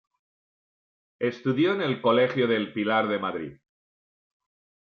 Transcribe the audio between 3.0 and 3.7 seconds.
de Madrid.